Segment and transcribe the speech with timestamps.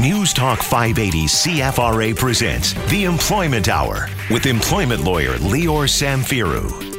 [0.00, 6.93] News Talk 580 CFRA presents The Employment Hour with employment lawyer Lior Samfiru.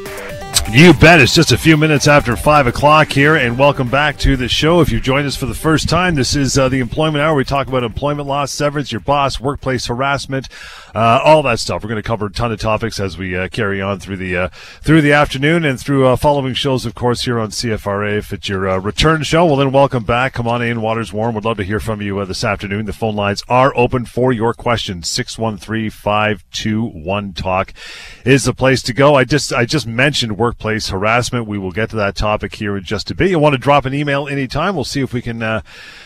[0.76, 1.22] You bet.
[1.22, 4.82] It's just a few minutes after 5 o'clock here, and welcome back to the show.
[4.82, 7.36] If you've joined us for the first time, this is uh, the Employment Hour.
[7.36, 10.48] We talk about employment law, severance, your boss, workplace harassment,
[10.94, 11.84] uh, all that stuff.
[11.84, 14.36] We're going to cover a ton of topics as we uh, carry on through the
[14.36, 14.50] uh,
[14.82, 18.18] through the afternoon and through uh, following shows, of course, here on CFRA.
[18.18, 20.34] If it's your uh, return show, well, then welcome back.
[20.34, 20.82] Come on in.
[20.82, 21.36] Water's warm.
[21.36, 22.86] We'd love to hear from you this afternoon.
[22.86, 25.08] The phone lines are open for your questions.
[25.08, 27.74] 613-521-TALK
[28.26, 29.16] is the place to go.
[29.16, 31.48] I just I just mentioned workplace harassment.
[31.48, 33.32] We will get to that topic here in just a bit.
[33.32, 34.76] You want to drop an email anytime.
[34.76, 35.62] We'll see if we can, uh,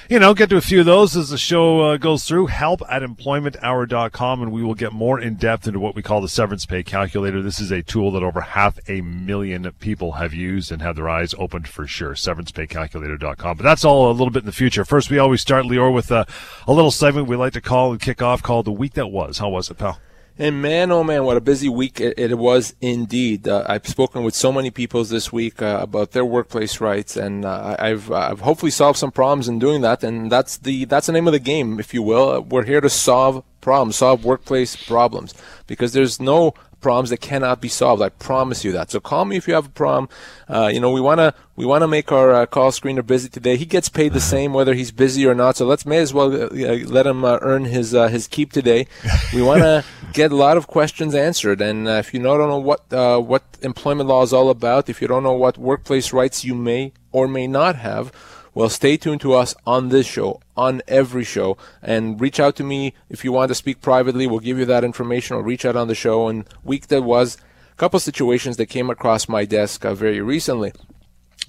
[0.09, 2.45] you know, get to a few of those as the show uh, goes through.
[2.45, 6.29] Help at employmenthour.com, and we will get more in depth into what we call the
[6.29, 7.41] severance pay calculator.
[7.41, 11.09] This is a tool that over half a million people have used and have their
[11.09, 12.13] eyes opened for sure.
[12.13, 13.57] Severancepaycalculator.com.
[13.57, 14.85] But that's all a little bit in the future.
[14.85, 16.25] First, we always start, Lior, with a,
[16.65, 19.39] a little segment we like to call and kick off called The Week That Was.
[19.39, 19.99] How was it, pal?
[20.41, 23.45] And man, oh man, what a busy week it, it was indeed.
[23.45, 27.43] Uh, I've spoken with so many people this week uh, about their workplace rights, and
[27.43, 30.01] uh, I've I've hopefully solved some problems in doing that.
[30.01, 32.41] And that's the that's the name of the game, if you will.
[32.41, 35.33] We're here to solve problems, solve workplace problems,
[35.67, 38.01] because there's no problems that cannot be solved.
[38.01, 38.91] I promise you that.
[38.91, 40.09] So call me if you have a problem.
[40.47, 43.57] Uh, you know, we wanna we wanna make our uh, call screener busy today.
[43.57, 45.57] He gets paid the same whether he's busy or not.
[45.57, 48.87] So let's may as well uh, let him uh, earn his uh, his keep today.
[49.33, 51.61] We wanna get a lot of questions answered.
[51.61, 52.83] And uh, if you don't know what
[53.25, 56.93] what employment law is all about, if you don't know what workplace rights you may
[57.11, 58.11] or may not have
[58.53, 62.63] well, stay tuned to us on this show, on every show, and reach out to
[62.63, 64.27] me if you want to speak privately.
[64.27, 66.27] We'll give you that information or reach out on the show.
[66.27, 67.37] And week that was
[67.71, 70.73] a couple situations that came across my desk uh, very recently.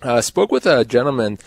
[0.03, 1.39] I uh, spoke with a gentleman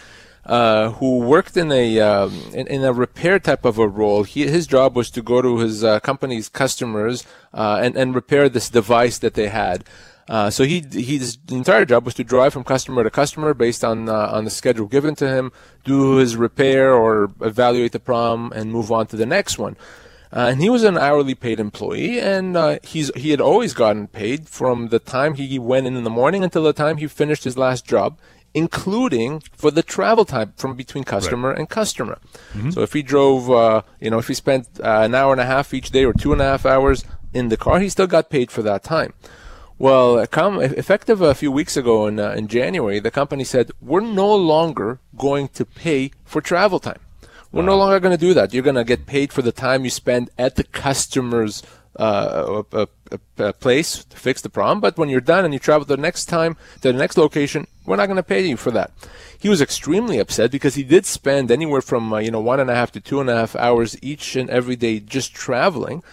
[0.46, 4.24] uh, who worked in a um, in, in, a repair type of a role.
[4.24, 8.50] He, his job was to go to his uh, company's customers uh, and and repair
[8.50, 9.86] this device that they had.
[10.30, 14.08] Uh, so he his entire job was to drive from customer to customer based on
[14.08, 15.52] uh, on the schedule given to him,
[15.84, 19.76] do his repair or evaluate the problem, and move on to the next one.
[20.32, 24.08] Uh, and he was an hourly paid employee, and uh, he's he had always gotten
[24.08, 27.44] paid from the time he went in in the morning until the time he finished
[27.44, 28.18] his last job,
[28.54, 31.60] including for the travel time from between customer right.
[31.60, 32.18] and customer.
[32.54, 32.72] Mm-hmm.
[32.72, 35.46] So if he drove, uh, you know, if he spent uh, an hour and a
[35.46, 37.04] half each day or two and a half hours
[37.34, 39.14] in the car, he still got paid for that time.
[39.80, 44.34] Well, effective a few weeks ago in, uh, in January, the company said, we're no
[44.34, 47.00] longer going to pay for travel time.
[47.52, 47.68] We're wow.
[47.68, 48.54] no longer going to do that.
[48.54, 51.64] You're going to get paid for the time you spend at the customer's
[52.00, 54.80] uh, a, a, a place to fix the problem.
[54.80, 57.98] But when you're done and you travel the next time to the next location, we're
[57.98, 58.92] not going to pay you for that.
[59.38, 62.70] He was extremely upset because he did spend anywhere from uh, you know one and
[62.70, 66.04] a half to two and a half hours each and every day just traveling.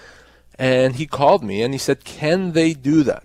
[0.59, 3.25] And he called me and he said, "Can they do that?"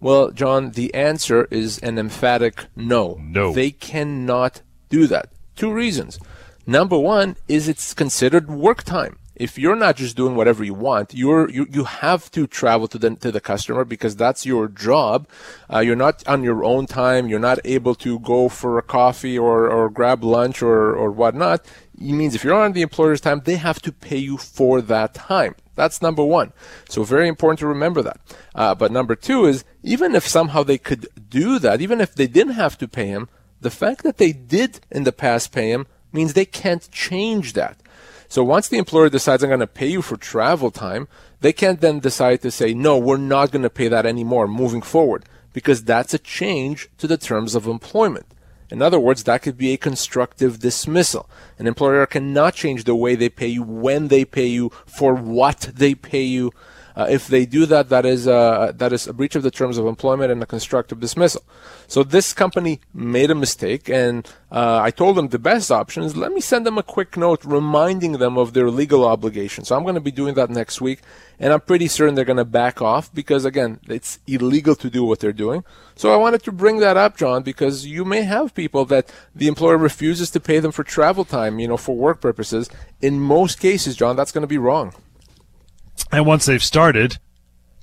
[0.00, 3.18] Well, John, the answer is an emphatic no.
[3.22, 3.52] No.
[3.52, 5.30] They cannot do that.
[5.56, 6.18] Two reasons.
[6.66, 9.18] Number one is it's considered work time.
[9.36, 12.98] If you're not just doing whatever you want, you're you, you have to travel to
[12.98, 15.28] the to the customer because that's your job.
[15.72, 17.28] Uh, you're not on your own time.
[17.28, 21.66] You're not able to go for a coffee or, or grab lunch or or whatnot.
[21.98, 25.14] It means if you're on the employer's time, they have to pay you for that
[25.14, 25.54] time.
[25.74, 26.52] That's number one.
[26.88, 28.20] So very important to remember that.
[28.54, 32.26] Uh, but number two is even if somehow they could do that, even if they
[32.26, 33.28] didn't have to pay him,
[33.60, 37.78] the fact that they did in the past pay him means they can't change that.
[38.28, 41.08] So once the employer decides I'm going to pay you for travel time,
[41.40, 44.82] they can't then decide to say, no, we're not going to pay that anymore moving
[44.82, 48.26] forward because that's a change to the terms of employment.
[48.70, 51.28] In other words, that could be a constructive dismissal.
[51.58, 55.70] An employer cannot change the way they pay you, when they pay you, for what
[55.74, 56.52] they pay you.
[56.96, 59.76] Uh, if they do that, that is uh, that is a breach of the terms
[59.76, 61.42] of employment and a constructive dismissal.
[61.86, 66.16] So this company made a mistake, and uh, I told them the best option is
[66.16, 69.64] let me send them a quick note reminding them of their legal obligation.
[69.64, 71.00] So I'm going to be doing that next week,
[71.38, 75.04] and I'm pretty certain they're going to back off because again, it's illegal to do
[75.04, 75.64] what they're doing.
[75.96, 79.48] So I wanted to bring that up, John, because you may have people that the
[79.48, 82.70] employer refuses to pay them for travel time, you know, for work purposes.
[83.02, 84.94] In most cases, John, that's going to be wrong.
[86.12, 87.18] And once they've started,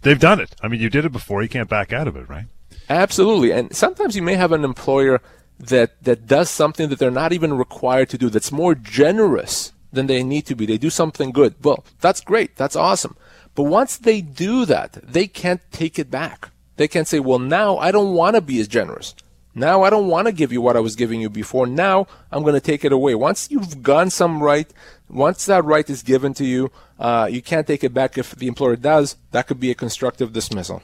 [0.02, 0.56] they've done it.
[0.62, 1.44] I mean, you did it before.
[1.44, 2.46] You can't back out of it, right?
[2.90, 3.52] Absolutely.
[3.52, 5.22] And sometimes you may have an employer
[5.60, 10.08] that, that does something that they're not even required to do, that's more generous than
[10.08, 10.66] they need to be.
[10.66, 11.56] They do something good.
[11.64, 12.56] Well, that's great.
[12.56, 13.16] That's awesome.
[13.56, 16.50] But once they do that, they can't take it back.
[16.78, 19.14] They can't say, well, now I don't want to be as generous.
[19.56, 21.68] Now I don't want to give you what I was giving you before.
[21.68, 23.14] Now I'm going to take it away.
[23.14, 24.68] Once you've gone some right,
[25.14, 28.48] Once that right is given to you, uh, you can't take it back if the
[28.48, 29.16] employer does.
[29.32, 30.82] That could be a constructive dismissal.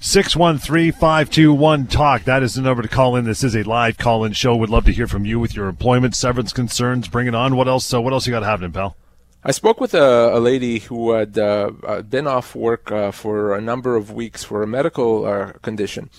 [0.00, 2.24] 613-521-TALK.
[2.24, 3.24] That is the number to call in.
[3.24, 4.56] This is a live call-in show.
[4.56, 7.06] We'd love to hear from you with your employment severance concerns.
[7.08, 7.56] Bring it on.
[7.56, 7.84] What else?
[7.84, 8.96] So what else you got happening, pal?
[9.44, 13.56] I spoke with a, a lady who had uh, uh, been off work uh, for
[13.56, 16.10] a number of weeks for a medical uh, condition.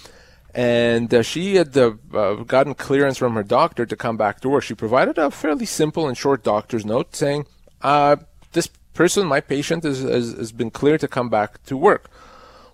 [0.53, 1.91] And uh, she had uh,
[2.45, 4.63] gotten clearance from her doctor to come back to work.
[4.63, 7.47] She provided a fairly simple and short doctor's note saying,
[8.53, 12.09] This person, my patient, is, is, has been cleared to come back to work.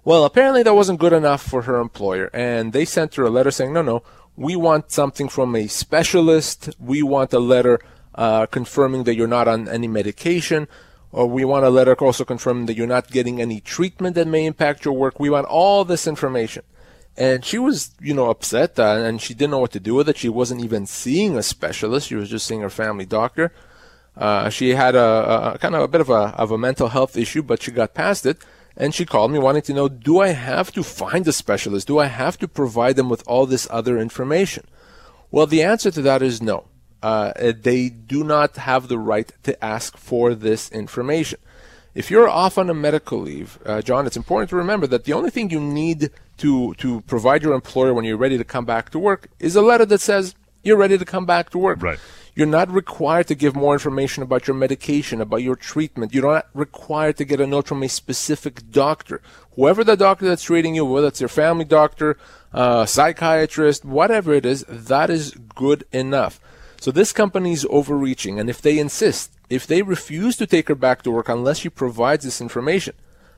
[0.05, 3.51] Well, apparently that wasn't good enough for her employer, and they sent her a letter
[3.51, 4.03] saying, no, no,
[4.35, 6.69] we want something from a specialist.
[6.79, 7.79] We want a letter
[8.15, 10.67] uh, confirming that you're not on any medication,
[11.11, 14.45] or we want a letter also confirming that you're not getting any treatment that may
[14.45, 15.19] impact your work.
[15.19, 16.63] We want all this information.
[17.17, 20.07] And she was, you know, upset uh, and she didn't know what to do with
[20.07, 20.17] it.
[20.17, 22.07] She wasn't even seeing a specialist.
[22.07, 23.51] She was just seeing her family doctor.
[24.15, 27.15] Uh, she had a, a, kind of a bit of a, of a mental health
[27.15, 28.37] issue, but she got past it
[28.75, 31.87] and she called me wanting to know do I have to find a specialist?
[31.87, 34.65] Do I have to provide them with all this other information?
[35.31, 36.65] Well, the answer to that is no.
[37.03, 41.39] Uh, they do not have the right to ask for this information.
[41.95, 45.13] If you're off on a medical leave, uh, John, it's important to remember that the
[45.13, 48.89] only thing you need to, to provide your employer when you're ready to come back
[48.91, 51.81] to work is a letter that says you're ready to come back to work.
[51.81, 51.99] Right.
[52.35, 56.13] You're not required to give more information about your medication, about your treatment.
[56.13, 59.21] You're not required to get a note from a specific doctor.
[59.55, 62.17] Whoever the doctor that's treating you, whether it's your family doctor,
[62.53, 66.39] uh, psychiatrist, whatever it is, that is good enough.
[66.79, 70.75] So this company is overreaching, and if they insist, if they refuse to take her
[70.75, 72.95] back to work unless she provides this information,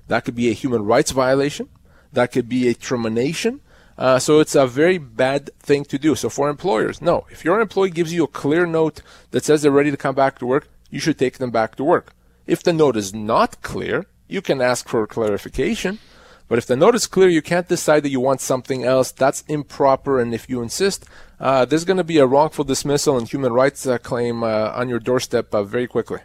[0.07, 1.69] that could be a human rights violation,
[2.13, 3.61] that could be a termination,
[4.01, 6.15] uh, so it's a very bad thing to do.
[6.15, 7.27] So for employers, no.
[7.29, 10.39] If your employee gives you a clear note that says they're ready to come back
[10.39, 12.15] to work, you should take them back to work.
[12.47, 15.99] If the note is not clear, you can ask for clarification.
[16.47, 19.11] But if the note is clear, you can't decide that you want something else.
[19.11, 20.19] That's improper.
[20.19, 21.05] And if you insist,
[21.39, 24.89] uh, there's going to be a wrongful dismissal and human rights uh, claim uh, on
[24.89, 26.21] your doorstep uh, very quickly.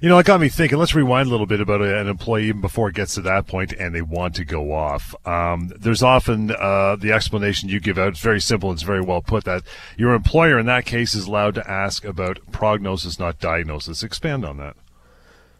[0.00, 0.78] You know, it got me thinking.
[0.78, 3.72] Let's rewind a little bit about an employee even before it gets to that point
[3.72, 5.14] and they want to go off.
[5.26, 8.08] Um, there's often uh, the explanation you give out.
[8.08, 8.70] It's very simple.
[8.70, 9.64] It's very well put that
[9.96, 14.04] your employer in that case is allowed to ask about prognosis, not diagnosis.
[14.04, 14.76] Expand on that.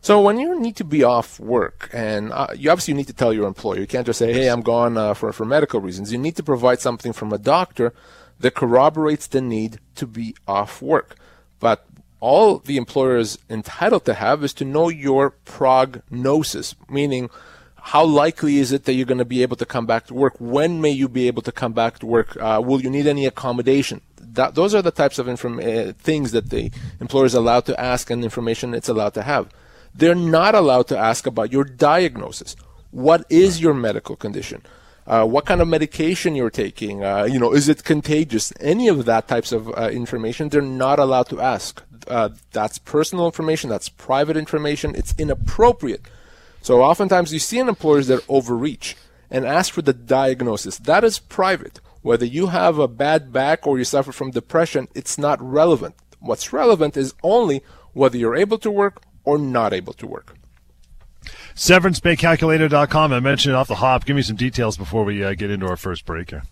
[0.00, 3.32] So when you need to be off work, and uh, you obviously need to tell
[3.32, 6.18] your employer, you can't just say, "Hey, I'm gone uh, for for medical reasons." You
[6.18, 7.92] need to provide something from a doctor
[8.38, 11.16] that corroborates the need to be off work.
[11.58, 11.87] But
[12.20, 17.30] all the employer is entitled to have is to know your prognosis, meaning
[17.76, 20.34] how likely is it that you're going to be able to come back to work?
[20.38, 22.36] When may you be able to come back to work?
[22.36, 24.00] Uh, will you need any accommodation?
[24.20, 26.70] That, those are the types of inform- uh, things that the
[27.00, 29.48] employer is allowed to ask and information it's allowed to have.
[29.94, 32.56] They're not allowed to ask about your diagnosis.
[32.90, 34.62] What is your medical condition?
[35.06, 37.02] Uh, what kind of medication you're taking?
[37.02, 38.52] Uh, you know, is it contagious?
[38.60, 43.26] Any of that types of uh, information, they're not allowed to ask uh, that's personal
[43.26, 46.02] information, that's private information, it's inappropriate.
[46.62, 48.96] So oftentimes you see in employers that overreach
[49.30, 50.78] and ask for the diagnosis.
[50.78, 51.80] That is private.
[52.02, 55.94] Whether you have a bad back or you suffer from depression, it's not relevant.
[56.20, 57.62] What's relevant is only
[57.92, 60.34] whether you're able to work or not able to work.
[61.54, 63.12] SeverancePayCalculator.com.
[63.12, 64.04] I mentioned it off the hop.
[64.04, 66.44] Give me some details before we uh, get into our first break here.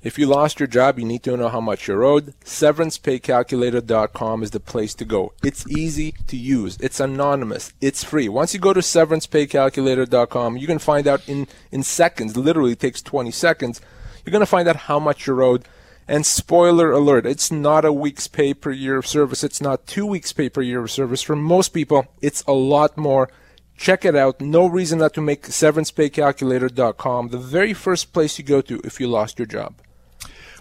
[0.00, 2.32] If you lost your job, you need to know how much you're owed.
[2.44, 5.32] SeverancePayCalculator.com is the place to go.
[5.42, 6.78] It's easy to use.
[6.80, 7.72] It's anonymous.
[7.80, 8.28] It's free.
[8.28, 13.32] Once you go to SeverancePayCalculator.com, you can find out in, in seconds, literally takes 20
[13.32, 13.80] seconds,
[14.24, 15.64] you're going to find out how much you're owed.
[16.06, 19.42] And spoiler alert, it's not a week's pay per year of service.
[19.42, 21.22] It's not two weeks pay per year of service.
[21.22, 23.28] For most people, it's a lot more.
[23.76, 24.40] Check it out.
[24.40, 29.08] No reason not to make severancepaycalculator.com the very first place you go to if you
[29.08, 29.74] lost your job.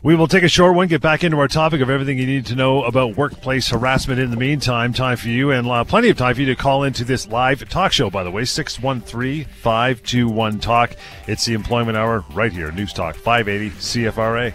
[0.03, 2.45] We will take a short one, get back into our topic of everything you need
[2.47, 4.93] to know about workplace harassment in the meantime.
[4.93, 7.67] Time for you and uh, plenty of time for you to call into this live
[7.67, 10.95] talk show, by the way, 613 521 Talk.
[11.25, 14.53] It's the Employment Hour right here, News Talk 580 CFRA.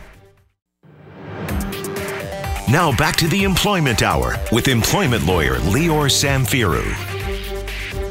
[2.70, 7.12] Now back to the Employment Hour with employment lawyer Lior Samfiru.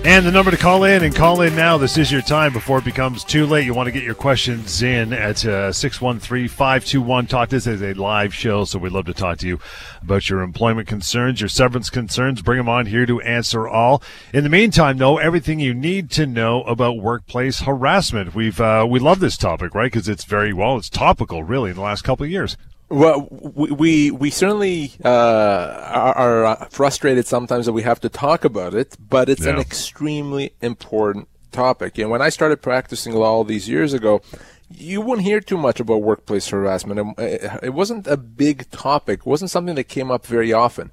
[0.04, 1.78] And the number to call in and call in now.
[1.78, 3.68] This is your time before it becomes too late.
[3.68, 7.50] You want to get your questions in at uh, 613 521 Talk.
[7.50, 9.60] This is a live show, so we'd love to talk to you
[10.02, 12.42] about your employment concerns, your severance concerns.
[12.42, 14.02] Bring them on here to answer all.
[14.34, 18.34] In the meantime, though, everything you need to know about workplace harassment.
[18.34, 19.92] We've uh, we love this topic, right?
[19.92, 22.58] Because it's very well, it's topical, really, in the last couple of years.
[22.92, 28.10] Well, we we, we certainly uh, are, are, uh, frustrated sometimes that we have to
[28.10, 29.54] talk about it, but it's yeah.
[29.54, 31.98] an extremely important topic.
[31.98, 34.22] And when I started practicing law all these years ago,
[34.70, 37.16] you wouldn't hear too much about workplace harassment.
[37.18, 39.22] It wasn't a big topic.
[39.22, 40.92] It wasn't something that came up very often.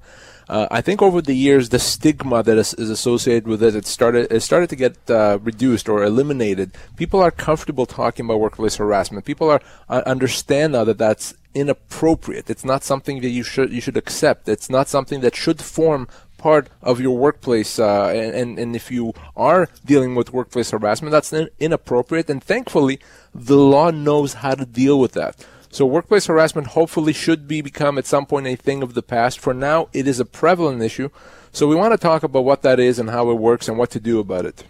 [0.49, 3.85] Uh, I think over the years, the stigma that is, is, associated with it, it
[3.85, 6.71] started it started to get uh, reduced or eliminated.
[6.97, 9.25] People are comfortable talking about workplace harassment.
[9.25, 12.49] People are uh, understand now that that's inappropriate.
[12.49, 14.49] It's not something that you should you should accept.
[14.49, 16.07] It's not something that should form
[16.39, 17.77] part of your workplace.
[17.77, 22.27] Uh, and, and, and if you are dealing with workplace harassment, that's inappropriate.
[22.27, 22.99] And thankfully,
[23.35, 25.45] the law knows how to deal with that.
[25.71, 29.39] So workplace harassment hopefully should be become at some point a thing of the past.
[29.39, 31.09] For now, it is a prevalent issue.
[31.51, 33.91] So we want to talk about what that is and how it works and what
[33.91, 34.63] to do about it.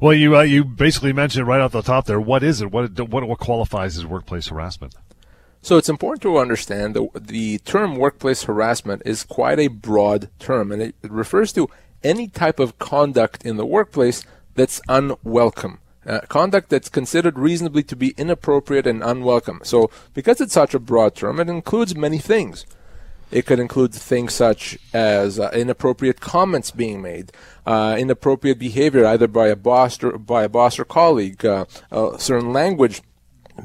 [0.00, 2.20] Well, you uh, you basically mentioned right off the top there.
[2.20, 2.70] What is it?
[2.70, 4.94] What what what qualifies as workplace harassment?
[5.62, 10.70] So it's important to understand that the term workplace harassment is quite a broad term,
[10.70, 11.68] and it, it refers to
[12.04, 15.80] any type of conduct in the workplace that's unwelcome.
[16.06, 19.60] Uh, conduct that's considered reasonably to be inappropriate and unwelcome.
[19.64, 22.64] So, because it's such a broad term, it includes many things.
[23.32, 27.32] It could include things such as uh, inappropriate comments being made,
[27.66, 31.64] uh, inappropriate behavior either by a boss or by a boss or colleague, uh,
[32.18, 33.02] certain language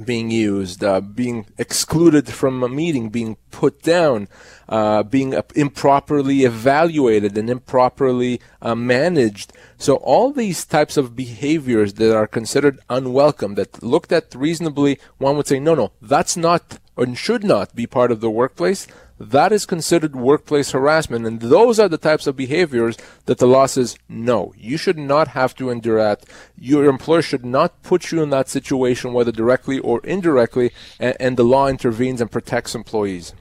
[0.06, 4.28] being used, uh, being excluded from a meeting, being put down,
[4.70, 9.54] uh, being improperly evaluated and improperly uh, managed.
[9.78, 15.36] So all these types of behaviors that are considered unwelcome, that looked at reasonably, one
[15.38, 18.86] would say, no, no, that's not and should not be part of the workplace
[19.22, 21.28] that is considered workplace harassment.
[21.28, 25.30] And those are the types of behaviors that the law says, no, you should not
[25.30, 26.26] have to endure that.
[26.58, 31.38] Your employer should not put you in that situation, whether directly or indirectly, and, and
[31.38, 33.34] the law intervenes and protects employees.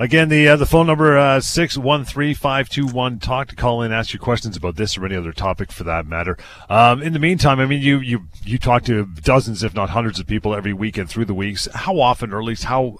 [0.00, 3.18] Again, the uh, the phone number uh, six one three five two one.
[3.18, 6.06] Talk to call in, ask your questions about this or any other topic for that
[6.06, 6.38] matter.
[6.70, 10.20] Um, in the meantime, I mean, you you you talk to dozens, if not hundreds,
[10.20, 11.66] of people every weekend through the weeks.
[11.74, 12.98] How often, or at least how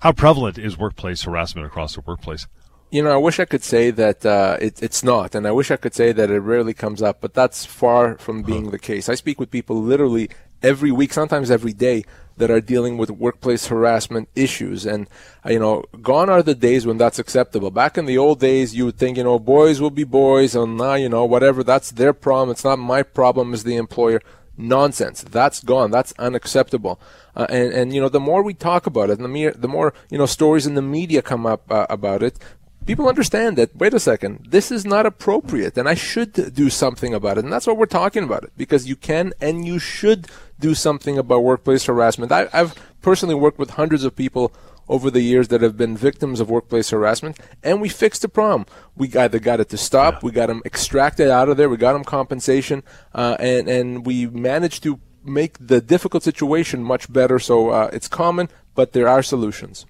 [0.00, 2.46] how prevalent is workplace harassment across the workplace?
[2.90, 5.70] You know, I wish I could say that uh, it, it's not, and I wish
[5.70, 8.70] I could say that it rarely comes up, but that's far from being huh.
[8.72, 9.08] the case.
[9.08, 10.30] I speak with people literally
[10.62, 12.04] every week, sometimes every day,
[12.36, 14.86] that are dealing with workplace harassment issues.
[14.86, 15.08] And,
[15.44, 17.70] uh, you know, gone are the days when that's acceptable.
[17.70, 20.76] Back in the old days, you would think, you know, boys will be boys, and
[20.76, 22.50] now, you know, whatever, that's their problem.
[22.50, 24.20] It's not my problem as the employer.
[24.56, 25.22] Nonsense.
[25.22, 25.90] That's gone.
[25.90, 27.00] That's unacceptable.
[27.36, 29.92] Uh, and, and, you know, the more we talk about it, the, mere, the more,
[30.10, 32.38] you know, stories in the media come up uh, about it,
[32.86, 37.14] people understand that, wait a second, this is not appropriate and I should do something
[37.14, 37.44] about it.
[37.44, 40.28] And that's what we're talking about it because you can and you should
[40.60, 42.30] do something about workplace harassment.
[42.30, 44.52] I, I've personally worked with hundreds of people
[44.88, 48.66] over the years that have been victims of workplace harassment, and we fixed the problem.
[48.96, 50.20] We either got it to stop, yeah.
[50.22, 52.82] we got them extracted out of there, we got them compensation,
[53.14, 57.38] uh, and and we managed to make the difficult situation much better.
[57.38, 59.86] So uh, it's common, but there are solutions.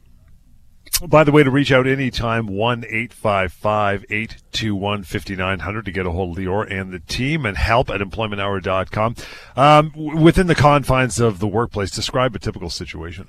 [1.03, 6.39] By the way, to reach out anytime, 1 855 821 5900 to get a hold
[6.39, 9.17] of Lior and the team and help at employmenthour.com.
[9.57, 13.27] Um, within the confines of the workplace, describe a typical situation.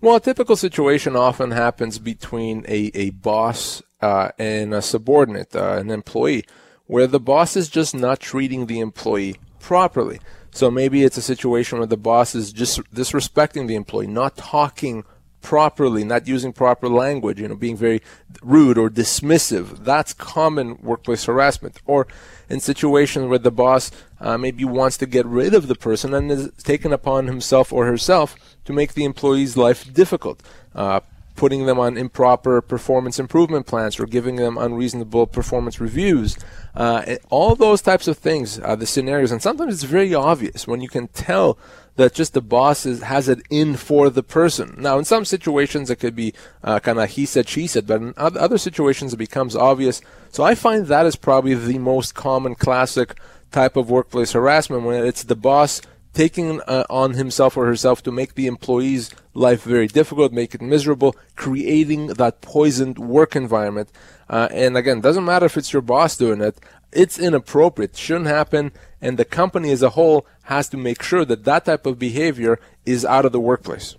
[0.00, 5.72] Well, a typical situation often happens between a, a boss uh, and a subordinate, uh,
[5.72, 6.44] an employee,
[6.86, 10.20] where the boss is just not treating the employee properly.
[10.52, 15.04] So maybe it's a situation where the boss is just disrespecting the employee, not talking
[15.42, 18.02] properly, not using proper language, you know, being very
[18.42, 19.84] rude or dismissive.
[19.84, 21.80] That's common workplace harassment.
[21.86, 22.06] Or
[22.48, 23.90] in situations where the boss
[24.20, 27.86] uh, maybe wants to get rid of the person and is taken upon himself or
[27.86, 30.42] herself to make the employee's life difficult.
[30.74, 31.00] Uh,
[31.38, 36.36] putting them on improper performance improvement plans or giving them unreasonable performance reviews.
[36.74, 39.30] Uh, all those types of things the scenarios.
[39.30, 41.56] And sometimes it's very obvious when you can tell
[41.98, 44.76] that just the boss is, has it in for the person.
[44.78, 48.00] Now, in some situations, it could be uh, kind of he said, she said, but
[48.00, 50.00] in other situations, it becomes obvious.
[50.30, 53.18] So I find that is probably the most common classic
[53.50, 55.82] type of workplace harassment when it's the boss
[56.14, 60.62] taking uh, on himself or herself to make the employee's life very difficult, make it
[60.62, 63.90] miserable, creating that poisoned work environment.
[64.30, 66.60] Uh, and again, doesn't matter if it's your boss doing it,
[66.92, 71.44] it's inappropriate, shouldn't happen, and the company as a whole has to make sure that
[71.44, 73.96] that type of behavior is out of the workplace.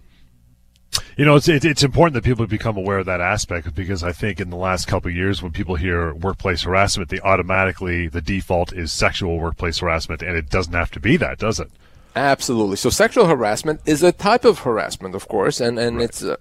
[1.18, 4.40] You know, it's it's important that people become aware of that aspect because I think
[4.40, 8.74] in the last couple of years, when people hear workplace harassment, they automatically the default
[8.74, 11.70] is sexual workplace harassment, and it doesn't have to be that, does it?
[12.16, 12.78] Absolutely.
[12.78, 16.06] So sexual harassment is a type of harassment, of course, and and right.
[16.06, 16.38] it's uh,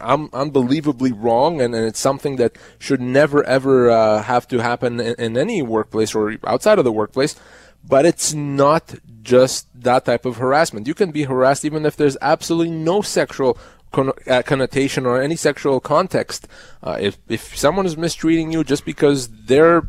[0.00, 4.98] un- unbelievably wrong, and, and, it's something that should never ever uh, have to happen
[4.98, 7.36] in, in any workplace or outside of the workplace.
[7.84, 10.86] But it's not just that type of harassment.
[10.86, 13.58] You can be harassed even if there's absolutely no sexual
[13.92, 16.48] con- uh, connotation or any sexual context.
[16.82, 19.88] Uh, if if someone is mistreating you just because their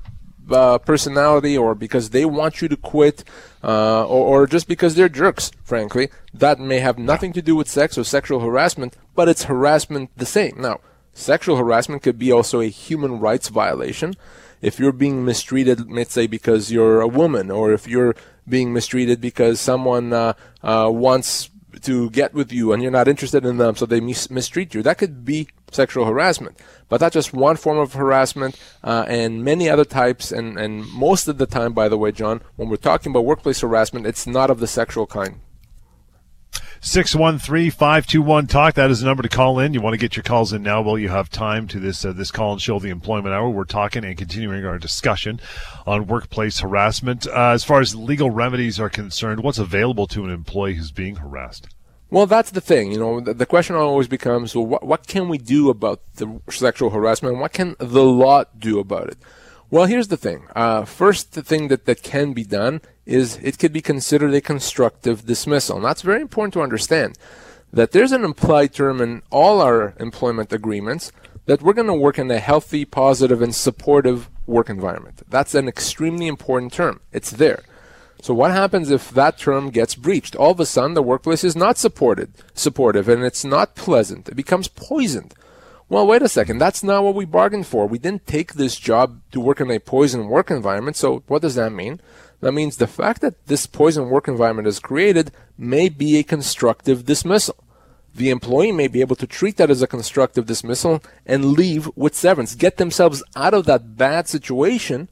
[0.51, 3.23] uh, personality or because they want you to quit
[3.63, 7.69] uh, or, or, just because they're jerks, frankly, that may have nothing to do with
[7.69, 10.53] sex or sexual harassment, but it's harassment the same.
[10.57, 10.81] Now,
[11.13, 14.15] sexual harassment could be also a human rights violation.
[14.61, 18.15] If you're being mistreated, let's say because you're a woman, or if you're
[18.47, 21.49] being mistreated because someone uh, uh wants
[21.81, 24.81] to get with you and you're not interested in them, so they mis- mistreat you.
[24.81, 26.59] That could be sexual harassment.
[26.89, 30.31] But that's just one form of harassment, uh, and many other types.
[30.31, 33.61] And, and most of the time, by the way, John, when we're talking about workplace
[33.61, 35.39] harassment, it's not of the sexual kind.
[36.83, 38.73] 613-521-TALK.
[38.73, 39.73] That is the number to call in.
[39.73, 42.11] You want to get your calls in now while you have time to this uh,
[42.11, 43.49] this call and show the employment hour.
[43.49, 45.39] We're talking and continuing our discussion
[45.87, 47.25] on workplace harassment.
[47.25, 51.15] Uh, as far as legal remedies are concerned, what's available to an employee who's being
[51.15, 51.69] harassed?
[52.09, 52.91] Well, that's the thing.
[52.91, 56.89] You know, the, question always becomes, well, what, what can we do about the sexual
[56.89, 57.37] harassment?
[57.37, 59.17] What can the law do about it?
[59.71, 60.47] Well, here's the thing.
[60.53, 64.41] Uh, first, the thing that, that can be done is it could be considered a
[64.41, 65.77] constructive dismissal.
[65.77, 67.17] And that's very important to understand
[67.71, 71.11] that there's an implied term in all our employment agreements
[71.45, 75.21] that we're going to work in a healthy, positive, and supportive work environment.
[75.27, 77.01] That's an extremely important term.
[77.11, 77.63] It's there.
[78.21, 80.35] So what happens if that term gets breached?
[80.35, 84.29] All of a sudden, the workplace is not supported, supportive, and it's not pleasant.
[84.29, 85.33] It becomes poisoned.
[85.89, 86.59] Well, wait a second.
[86.59, 87.85] That's not what we bargained for.
[87.85, 90.95] We didn't take this job to work in a poison work environment.
[90.95, 91.99] So what does that mean?
[92.43, 97.05] That means the fact that this poison work environment is created may be a constructive
[97.05, 97.55] dismissal.
[98.13, 102.15] The employee may be able to treat that as a constructive dismissal and leave with
[102.15, 105.07] severance, get themselves out of that bad situation,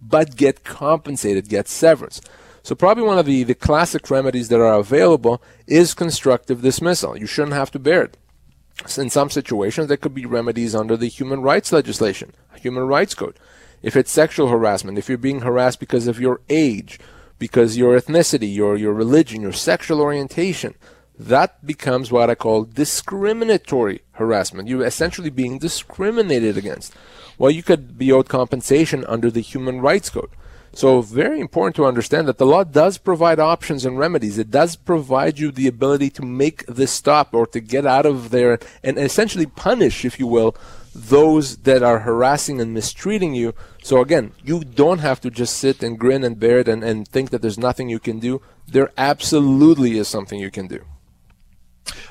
[0.00, 2.20] but get compensated, get severance.
[2.62, 7.18] So probably one of the, the classic remedies that are available is constructive dismissal.
[7.18, 8.16] You shouldn't have to bear it.
[8.86, 13.14] So in some situations, there could be remedies under the human rights legislation, human rights
[13.16, 13.36] code.
[13.82, 16.98] If it's sexual harassment, if you're being harassed because of your age,
[17.38, 20.74] because your ethnicity, your, your religion, your sexual orientation,
[21.18, 24.68] that becomes what I call discriminatory harassment.
[24.68, 26.94] You're essentially being discriminated against.
[27.38, 30.30] Well, you could be owed compensation under the human rights code.
[30.72, 34.36] So very important to understand that the law does provide options and remedies.
[34.36, 38.28] It does provide you the ability to make this stop or to get out of
[38.28, 40.54] there and essentially punish, if you will,
[40.96, 43.54] those that are harassing and mistreating you.
[43.82, 47.06] So again, you don't have to just sit and grin and bear it and, and
[47.06, 48.42] think that there's nothing you can do.
[48.66, 50.84] There absolutely is something you can do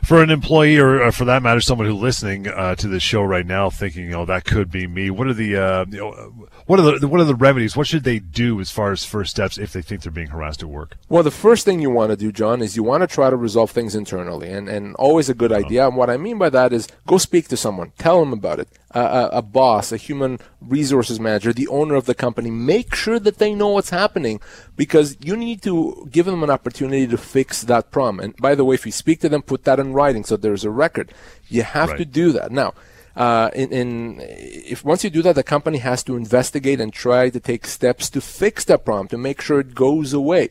[0.05, 3.21] for an employee or, or, for that matter, someone who's listening uh, to this show
[3.21, 6.79] right now, thinking, "Oh, that could be me." What are the, uh, you know, what
[6.79, 7.75] are the what are the remedies?
[7.75, 10.61] What should they do as far as first steps if they think they're being harassed
[10.61, 10.97] at work?
[11.09, 13.35] Well, the first thing you want to do, John, is you want to try to
[13.35, 15.55] resolve things internally, and and always a good oh.
[15.57, 15.87] idea.
[15.87, 18.69] And what I mean by that is go speak to someone, tell them about it.
[18.95, 23.39] A, a boss, a human resources manager, the owner of the company, make sure that
[23.39, 24.39] they know what's happening
[24.77, 28.23] because you need to give them an opportunity to fix that problem.
[28.23, 30.63] And by the way, if you speak to them, put that in writing so there's
[30.63, 31.13] a record.
[31.49, 31.97] You have right.
[31.97, 32.53] to do that.
[32.53, 32.73] Now,
[33.15, 37.29] uh, in, in, if once you do that, the company has to investigate and try
[37.29, 40.49] to take steps to fix that problem to make sure it goes away.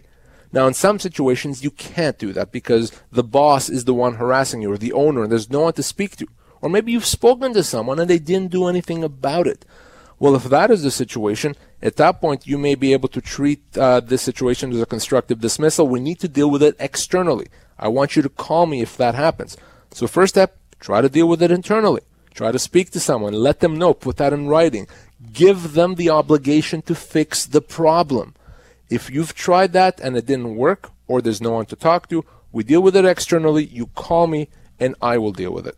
[0.52, 4.62] Now, in some situations, you can't do that because the boss is the one harassing
[4.62, 6.28] you or the owner, and there's no one to speak to.
[6.64, 9.66] Or maybe you've spoken to someone and they didn't do anything about it.
[10.18, 13.61] Well, if that is the situation, at that point, you may be able to treat
[13.77, 15.87] uh, this situation as a constructive dismissal.
[15.87, 17.48] We need to deal with it externally.
[17.79, 19.59] I want you to call me if that happens.
[19.90, 22.00] So, first step, try to deal with it internally.
[22.33, 24.87] Try to speak to someone, let them know, put that in writing.
[25.35, 28.35] Give them the obligation to fix the problem.
[28.88, 32.24] If you've tried that and it didn't work, or there's no one to talk to,
[32.53, 33.66] we deal with it externally.
[33.66, 34.48] You call me,
[34.81, 35.77] and I will deal with it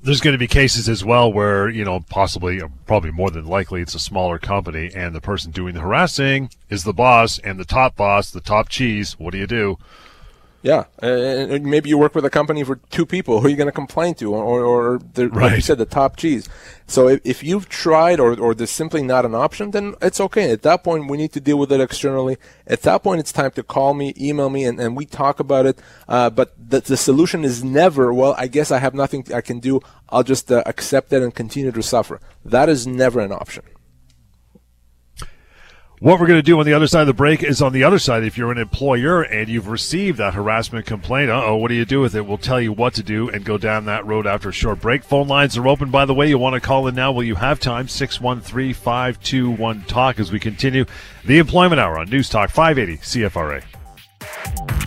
[0.00, 3.46] there's going to be cases as well where you know possibly uh, probably more than
[3.46, 7.58] likely it's a smaller company and the person doing the harassing is the boss and
[7.58, 9.76] the top boss the top cheese what do you do
[10.62, 13.40] yeah, uh, maybe you work with a company for two people.
[13.40, 15.42] Who are you going to complain to, or, or the, right.
[15.44, 16.48] like you said, the top cheese?
[16.86, 20.50] So if, if you've tried, or or there's simply not an option, then it's okay.
[20.50, 22.38] At that point, we need to deal with it externally.
[22.66, 25.64] At that point, it's time to call me, email me, and, and we talk about
[25.64, 25.78] it.
[26.08, 29.60] Uh, but the, the solution is never, well, I guess I have nothing I can
[29.60, 29.80] do.
[30.08, 32.20] I'll just uh, accept it and continue to suffer.
[32.44, 33.64] That is never an option.
[36.00, 37.82] What we're going to do on the other side of the break is on the
[37.82, 38.22] other side.
[38.22, 42.00] If you're an employer and you've received that harassment complaint, oh, what do you do
[42.00, 42.24] with it?
[42.24, 45.02] We'll tell you what to do and go down that road after a short break.
[45.02, 46.28] Phone lines are open, by the way.
[46.28, 47.10] You want to call in now?
[47.10, 47.88] Will you have time?
[47.88, 50.84] 613 521 Talk as we continue
[51.24, 54.77] the employment hour on News Talk 580 CFRA.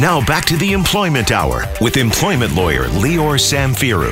[0.00, 4.10] Now back to the Employment Hour with employment lawyer Lior Samfiru.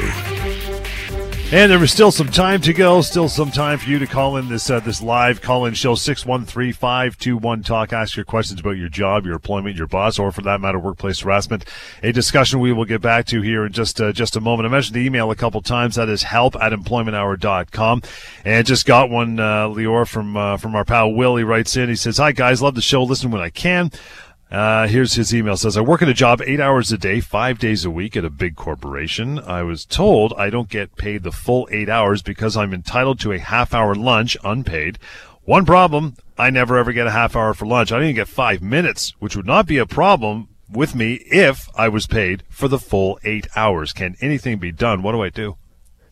[1.50, 3.00] And there is still some time to go.
[3.00, 5.94] Still some time for you to call in this uh, this live call in show
[5.94, 7.94] six one three five two one talk.
[7.94, 11.20] Ask your questions about your job, your employment, your boss, or for that matter, workplace
[11.20, 11.64] harassment.
[12.02, 14.66] A discussion we will get back to here in just uh, just a moment.
[14.66, 15.94] I mentioned the email a couple times.
[15.94, 18.02] That is help at employmenthour.com.
[18.44, 21.36] And just got one, uh, from uh, from our pal Will.
[21.36, 21.88] He writes in.
[21.88, 23.02] He says, "Hi guys, love the show.
[23.04, 23.90] Listen when I can."
[24.50, 25.54] Uh, here's his email.
[25.54, 28.16] It says, I work at a job eight hours a day, five days a week
[28.16, 29.38] at a big corporation.
[29.38, 33.32] I was told I don't get paid the full eight hours because I'm entitled to
[33.32, 34.98] a half hour lunch unpaid.
[35.44, 37.92] One problem, I never ever get a half hour for lunch.
[37.92, 41.68] I don't even get five minutes, which would not be a problem with me if
[41.74, 43.92] I was paid for the full eight hours.
[43.92, 45.02] Can anything be done?
[45.02, 45.56] What do I do?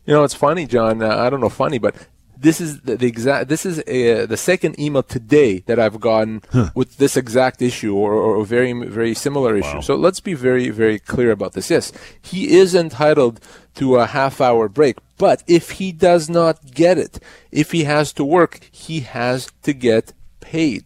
[0.04, 1.02] You know, it's funny, John.
[1.02, 4.36] Uh, I don't know, funny, but this is the, the exact this is a, the
[4.36, 6.70] second email today that I've gotten huh.
[6.74, 9.76] with this exact issue or, or, a very very similar issue.
[9.76, 9.80] Wow.
[9.80, 11.70] So let's be very very clear about this.
[11.70, 13.40] Yes, he is entitled
[13.76, 17.18] to a half hour break, but if he does not get it,
[17.50, 20.84] if he has to work, he has to get paid.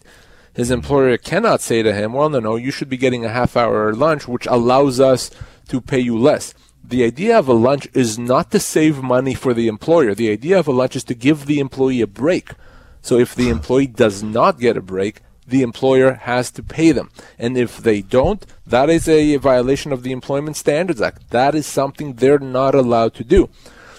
[0.54, 0.74] His hmm.
[0.74, 3.92] employer cannot say to him, "Well, no, no, you should be getting a half hour
[3.92, 5.30] lunch, which allows us
[5.68, 6.54] to pay you less."
[6.90, 10.14] The idea of a lunch is not to save money for the employer.
[10.14, 12.50] The idea of a lunch is to give the employee a break.
[13.00, 17.10] So if the employee does not get a break, the employer has to pay them.
[17.38, 21.30] And if they don't, that is a violation of the Employment Standards Act.
[21.30, 23.48] That is something they're not allowed to do.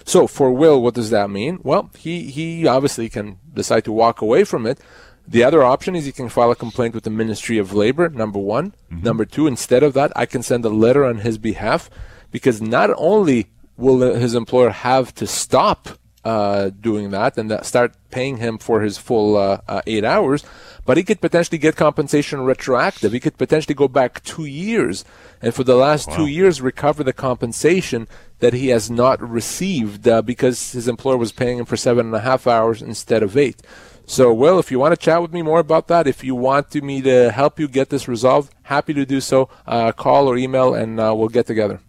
[0.05, 1.59] So for Will, what does that mean?
[1.63, 4.79] Well, he, he obviously can decide to walk away from it.
[5.27, 8.39] The other option is he can file a complaint with the Ministry of Labor, number
[8.39, 8.71] one.
[8.91, 9.03] Mm-hmm.
[9.03, 11.89] Number two, instead of that, I can send a letter on his behalf
[12.31, 15.89] because not only will his employer have to stop
[16.23, 20.43] uh, doing that and that start paying him for his full uh, uh, eight hours,
[20.85, 23.11] but he could potentially get compensation retroactive.
[23.11, 25.03] He could potentially go back two years
[25.41, 26.17] and for the last wow.
[26.17, 28.07] two years recover the compensation
[28.39, 32.15] that he has not received uh, because his employer was paying him for seven and
[32.15, 33.61] a half hours instead of eight.
[34.05, 36.71] So, Will, if you want to chat with me more about that, if you want
[36.71, 39.47] to me to help you get this resolved, happy to do so.
[39.65, 41.79] Uh, call or email, and uh, we'll get together.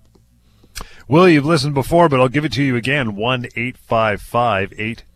[1.08, 3.16] Will, you've listened before, but I'll give it to you again.
[3.16, 4.72] 1 855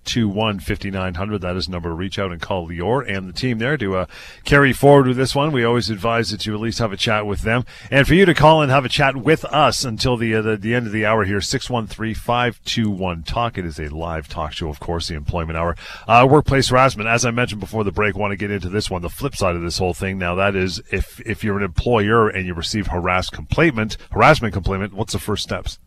[0.06, 1.40] 821 5900.
[1.40, 3.96] That is the number to reach out and call Lior and the team there to
[3.96, 4.06] uh,
[4.44, 5.50] carry forward with this one.
[5.50, 7.64] We always advise that you at least have a chat with them.
[7.90, 10.56] And for you to call and have a chat with us until the, uh, the,
[10.56, 13.58] the, end of the hour here, 613 521 Talk.
[13.58, 15.76] It is a live talk show, of course, the employment hour.
[16.06, 19.02] Uh, workplace harassment, as I mentioned before the break, want to get into this one.
[19.02, 22.28] The flip side of this whole thing now, that is if, if you're an employer
[22.28, 25.78] and you receive harass complaint, harassment complaint, what's the first steps?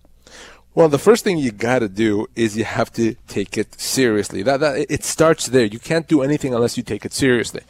[0.75, 4.43] Well, the first thing you got to do is you have to take it seriously.
[4.43, 5.65] That, that it starts there.
[5.65, 7.61] You can't do anything unless you take it seriously.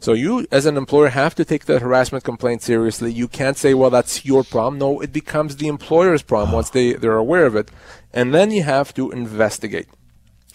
[0.00, 3.12] So you, as an employer, have to take the harassment complaint seriously.
[3.12, 6.94] You can't say, "Well, that's your problem." No, it becomes the employer's problem once they
[6.94, 7.70] they're aware of it,
[8.12, 9.88] and then you have to investigate.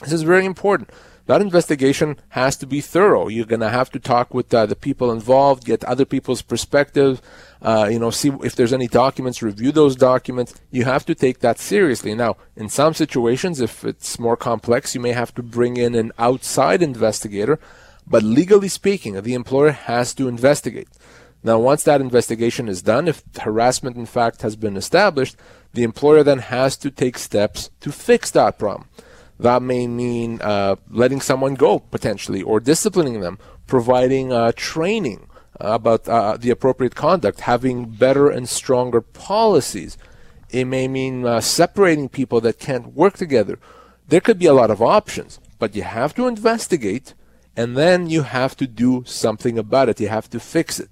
[0.01, 0.89] This is very important
[1.25, 3.29] that investigation has to be thorough.
[3.29, 7.21] You're going to have to talk with uh, the people involved, get other people's perspective,
[7.61, 10.53] uh, you know, see if there's any documents, review those documents.
[10.69, 12.13] You have to take that seriously.
[12.13, 16.11] Now, in some situations, if it's more complex, you may have to bring in an
[16.19, 17.57] outside investigator,
[18.05, 20.89] but legally speaking, the employer has to investigate.
[21.41, 25.37] Now, once that investigation is done, if harassment in fact has been established,
[25.73, 28.89] the employer then has to take steps to fix that problem.
[29.39, 35.27] That may mean uh, letting someone go potentially, or disciplining them, providing uh, training
[35.59, 39.97] about uh, the appropriate conduct, having better and stronger policies.
[40.49, 43.59] It may mean uh, separating people that can't work together.
[44.07, 47.13] There could be a lot of options, but you have to investigate,
[47.55, 49.99] and then you have to do something about it.
[49.99, 50.89] You have to fix it.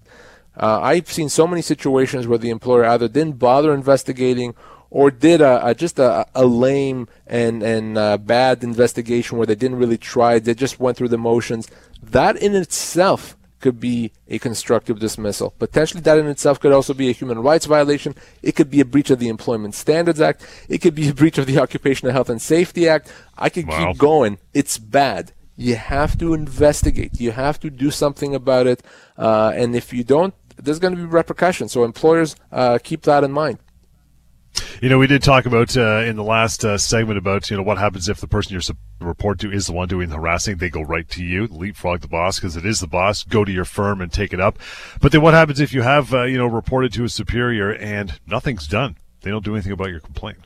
[0.56, 4.54] Uh, I've seen so many situations where the employer either didn't bother investigating
[4.92, 9.56] or did a, a just a, a, lame and and uh, bad investigation where they
[9.56, 11.68] didn't really try, they just went through the motions.
[12.04, 15.52] That in itself could be a constructive dismissal.
[15.58, 18.16] Potentially, that in itself could also be a human rights violation.
[18.42, 20.46] It could be a breach of the Employment Standards Act.
[20.68, 23.14] It could be a breach of the Occupational Health and Safety Act.
[23.38, 23.92] I could wow.
[23.92, 24.40] keep going.
[24.54, 25.32] It's bad.
[25.56, 27.22] You have to investigate.
[27.22, 28.84] You have to do something about it.
[29.18, 31.72] Uh, and if you don't, there's going to be repercussions.
[31.72, 33.60] So employers uh, keep that in mind.
[34.82, 37.64] You know, we did talk about uh, in the last uh, segment about you know
[37.64, 38.62] what happens if the person you're
[39.00, 40.58] report to is the one doing the harassing.
[40.58, 43.24] They go right to you, leapfrog the boss because it is the boss.
[43.24, 44.58] Go to your firm and take it up.
[45.00, 48.20] But then what happens if you have uh, you know reported to a superior and
[48.26, 48.98] nothing's done?
[49.22, 50.40] They don't do anything about your complaint.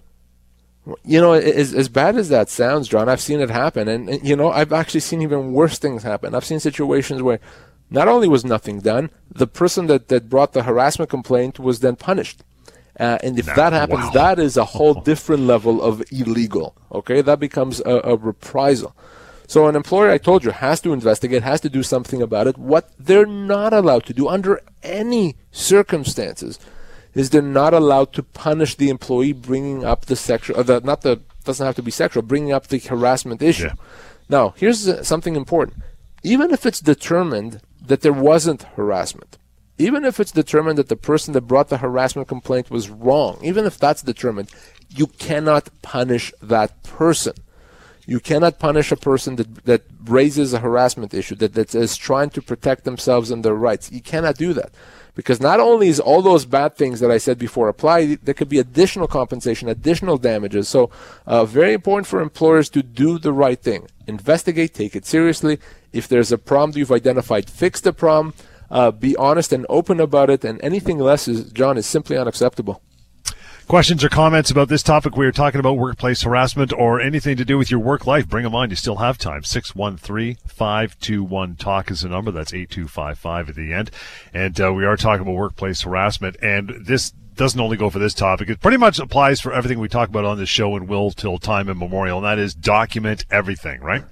[1.03, 3.87] You know, as, as bad as that sounds, John, I've seen it happen.
[3.87, 6.35] And, and, you know, I've actually seen even worse things happen.
[6.35, 7.39] I've seen situations where
[7.89, 11.95] not only was nothing done, the person that, that brought the harassment complaint was then
[11.95, 12.43] punished.
[12.99, 14.11] Uh, and if that happens, wow.
[14.11, 16.75] that is a whole different level of illegal.
[16.91, 18.95] Okay, that becomes a, a, reprisal.
[19.47, 22.57] So an employer, I told you, has to investigate, has to do something about it.
[22.57, 26.57] What they're not allowed to do under any circumstances
[27.13, 31.01] is they're not allowed to punish the employee bringing up the sexual, uh, the, not
[31.01, 33.65] the doesn't have to be sexual, bringing up the harassment issue.
[33.65, 33.73] Yeah.
[34.27, 35.77] Now, here's something important.
[36.23, 39.37] Even if it's determined that there wasn't harassment,
[39.77, 43.65] even if it's determined that the person that brought the harassment complaint was wrong, even
[43.65, 44.49] if that's determined,
[44.89, 47.33] you cannot punish that person.
[48.07, 52.29] You cannot punish a person that, that raises a harassment issue, that, that is trying
[52.31, 53.91] to protect themselves and their rights.
[53.91, 54.71] You cannot do that.
[55.15, 58.49] Because not only is all those bad things that I said before apply, there could
[58.49, 60.67] be additional compensation, additional damages.
[60.67, 60.91] So,
[61.25, 63.87] uh, very important for employers to do the right thing.
[64.07, 65.57] Investigate, take it seriously.
[65.93, 68.33] If there's a problem you've identified, fix the problem
[68.69, 72.81] uh, be honest and open about it, and anything less is, John, is simply unacceptable.
[73.67, 75.17] Questions or comments about this topic?
[75.17, 78.27] We are talking about workplace harassment or anything to do with your work life.
[78.27, 78.69] Bring them on.
[78.69, 79.41] You still have time.
[79.41, 82.29] 613-521-TALK is the number.
[82.29, 83.89] That's 8255 at the end.
[84.35, 86.37] And uh, we are talking about workplace harassment.
[86.43, 88.49] And this doesn't only go for this topic.
[88.49, 91.39] It pretty much applies for everything we talk about on this show and will till
[91.39, 92.19] time immemorial.
[92.19, 94.03] And that is document everything, right?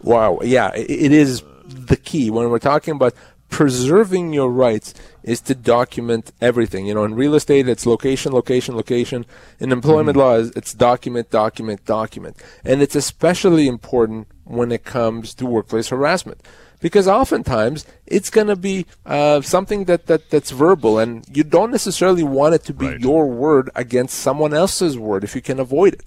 [0.00, 0.38] Wow.
[0.42, 3.12] Yeah, it is the key when we're talking about
[3.48, 6.86] preserving your rights is to document everything.
[6.86, 9.26] You know, in real estate, it's location, location, location.
[9.58, 12.36] In employment law, it's document, document, document.
[12.64, 16.42] And it's especially important when it comes to workplace harassment.
[16.80, 21.70] Because oftentimes it's going to be uh, something that, that that's verbal, and you don't
[21.70, 23.00] necessarily want it to be right.
[23.00, 26.04] your word against someone else's word if you can avoid it.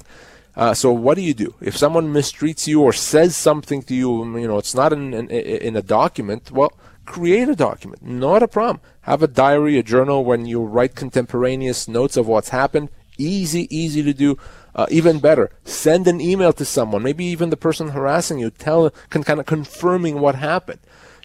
[0.56, 4.24] Uh, so what do you do if someone mistreats you or says something to you?
[4.38, 6.52] You know, it's not in in, in a document.
[6.52, 6.72] Well,
[7.10, 8.80] create a document, not a problem.
[9.02, 12.90] Have a diary, a journal when you write contemporaneous notes of what's happened.
[13.18, 14.38] Easy, easy to do.
[14.76, 18.92] Uh, even better, send an email to someone, maybe even the person harassing you, tell,
[19.10, 20.80] can kind of confirming what happened.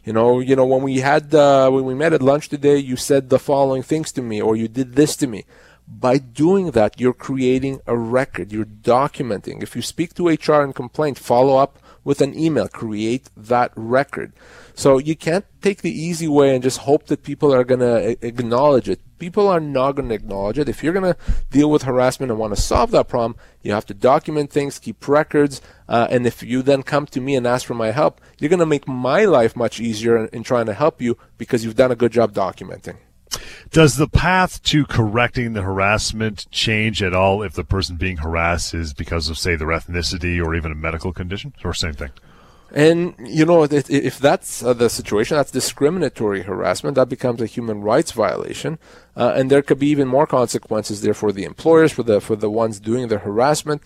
[0.05, 2.97] You know, you know when we had uh, when we met at lunch today, you
[2.97, 5.45] said the following things to me, or you did this to me.
[5.87, 8.53] By doing that, you're creating a record.
[8.53, 9.63] You're documenting.
[9.63, 12.69] If you speak to HR and complain, follow up with an email.
[12.69, 14.33] Create that record.
[14.75, 18.27] So you can't take the easy way and just hope that people are going to
[18.27, 19.01] acknowledge it.
[19.19, 20.69] People are not going to acknowledge it.
[20.69, 21.19] If you're going to
[21.51, 25.07] deal with harassment and want to solve that problem, you have to document things, keep
[25.09, 28.51] records, uh, and if you then come to me and ask for my help, you're
[28.51, 31.77] going to make my life much easier in, in trying to help you because you've
[31.77, 32.97] done a good job documenting.
[33.71, 38.75] Does the path to correcting the harassment change at all if the person being harassed
[38.75, 42.11] is because of, say, their ethnicity or even a medical condition, or same thing?
[42.75, 46.97] And you know, if that's uh, the situation, that's discriminatory harassment.
[46.97, 48.81] That becomes a human rights violation,
[49.17, 52.35] uh, and there could be even more consequences there for the employers, for the for
[52.35, 53.81] the ones doing the harassment.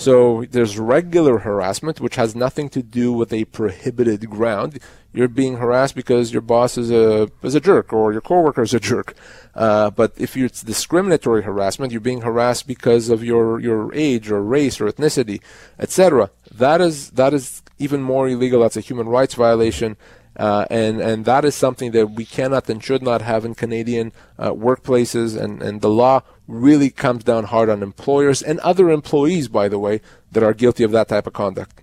[0.00, 4.78] So there's regular harassment, which has nothing to do with a prohibited ground.
[5.12, 8.72] You're being harassed because your boss is a is a jerk or your coworker is
[8.72, 9.14] a jerk.
[9.54, 14.42] Uh, but if it's discriminatory harassment, you're being harassed because of your your age or
[14.42, 15.42] race or ethnicity,
[15.78, 16.30] etc.
[16.50, 18.62] That is that is even more illegal.
[18.62, 19.98] That's a human rights violation.
[20.40, 24.10] Uh, and and that is something that we cannot and should not have in Canadian
[24.38, 29.48] uh, workplaces, and, and the law really comes down hard on employers and other employees,
[29.48, 30.00] by the way,
[30.32, 31.82] that are guilty of that type of conduct.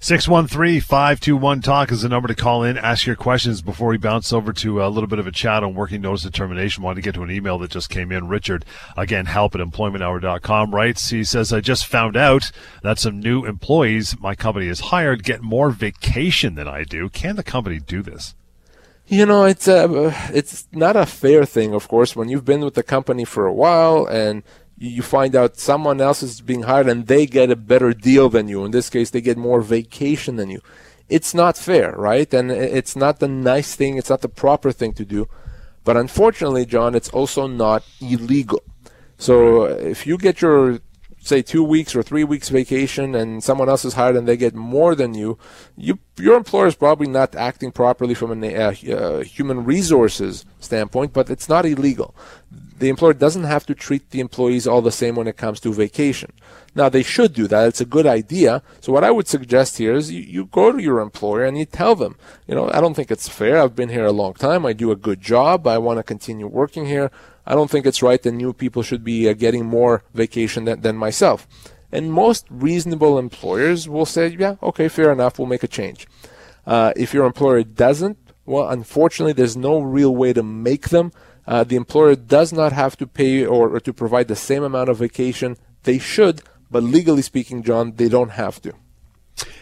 [0.00, 2.78] 613-521-TALK is the number to call in.
[2.78, 5.74] Ask your questions before we bounce over to a little bit of a chat on
[5.74, 6.84] working notice determination.
[6.84, 8.28] Want to get to an email that just came in.
[8.28, 8.64] Richard,
[8.96, 12.52] again, help at employmenthour.com writes, he says, I just found out
[12.84, 17.08] that some new employees my company has hired get more vacation than I do.
[17.08, 18.36] Can the company do this?
[19.08, 22.60] You know, it's a, uh, it's not a fair thing, of course, when you've been
[22.60, 24.44] with the company for a while and
[24.78, 28.48] you find out someone else is being hired and they get a better deal than
[28.48, 28.64] you.
[28.64, 30.60] In this case, they get more vacation than you.
[31.08, 32.32] It's not fair, right?
[32.32, 35.28] And it's not the nice thing, it's not the proper thing to do.
[35.84, 38.62] But unfortunately, John, it's also not illegal.
[39.16, 40.80] So if you get your
[41.28, 44.54] say two weeks or three weeks vacation and someone else is hired and they get
[44.54, 45.38] more than you,
[45.76, 51.12] you your employer is probably not acting properly from a uh, uh, human resources standpoint,
[51.12, 52.14] but it's not illegal.
[52.50, 55.72] The employer doesn't have to treat the employees all the same when it comes to
[55.72, 56.32] vacation.
[56.74, 57.68] Now they should do that.
[57.68, 58.62] It's a good idea.
[58.80, 61.64] So what I would suggest here is you, you go to your employer and you
[61.64, 63.60] tell them, you know, I don't think it's fair.
[63.60, 64.64] I've been here a long time.
[64.64, 65.66] I do a good job.
[65.66, 67.10] I want to continue working here.
[67.48, 70.82] I don't think it's right that new people should be uh, getting more vacation than,
[70.82, 71.48] than myself.
[71.90, 76.06] And most reasonable employers will say, yeah, okay, fair enough, we'll make a change.
[76.66, 81.10] Uh, if your employer doesn't, well, unfortunately, there's no real way to make them.
[81.46, 84.90] Uh, the employer does not have to pay or, or to provide the same amount
[84.90, 85.56] of vacation.
[85.84, 88.74] They should, but legally speaking, John, they don't have to.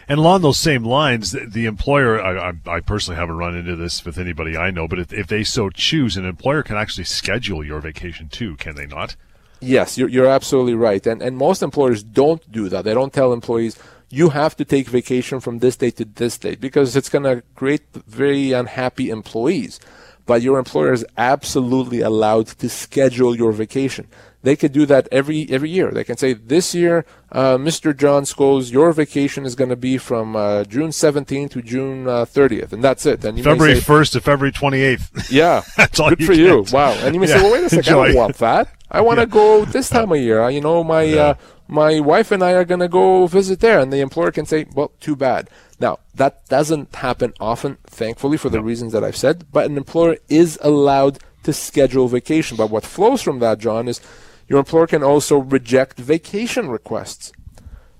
[0.07, 4.17] And along those same lines, the, employer, I, I, personally haven't run into this with
[4.17, 7.81] anybody I know, but if, if they so choose, an employer can actually schedule your
[7.81, 9.15] vacation too, can they not?
[9.59, 11.05] Yes, you're, you're absolutely right.
[11.05, 12.85] And, and most employers don't do that.
[12.85, 13.77] They don't tell employees,
[14.09, 17.43] you have to take vacation from this date to this date because it's going to
[17.55, 19.79] create very unhappy employees.
[20.27, 24.07] But your employer is absolutely allowed to schedule your vacation
[24.47, 25.91] they could do that every every year.
[25.91, 27.95] They can say, this year, uh, Mr.
[27.95, 32.23] John Scholes, your vacation is going to be from uh, June 17th to June uh,
[32.23, 33.25] 30th, and that's it.
[33.25, 35.31] And February say, 1st to February 28th.
[35.31, 36.65] Yeah, that's all good you for you.
[36.71, 36.91] Wow.
[37.03, 37.37] And you may yeah.
[37.37, 38.03] say, well, wait a second, Enjoy.
[38.03, 38.69] I don't want that.
[38.89, 39.41] I want to yeah.
[39.41, 40.49] go this time of year.
[40.49, 41.21] You know, my yeah.
[41.21, 41.33] Uh,
[41.69, 44.67] my wife and I are going to go visit there, and the employer can say,
[44.73, 45.49] well, too bad.
[45.79, 50.17] Now, that doesn't happen often, thankfully, for the reasons that I've said, but an employer
[50.27, 52.57] is allowed to schedule vacation.
[52.57, 54.01] But what flows from that, John, is
[54.47, 57.31] your employer can also reject vacation requests.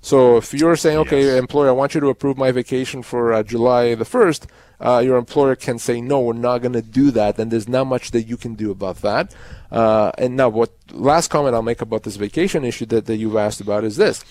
[0.02, 1.40] So if you're saying, okay, yes.
[1.40, 4.46] employer, I want you to approve my vacation for uh, July the 1st,
[4.80, 7.88] uh, your employer can say, no, we're not going to do that, and there's not
[7.88, 9.34] much that you can do about that.
[9.72, 13.36] Uh, and now, what last comment I'll make about this vacation issue that, that you've
[13.36, 14.24] asked about is this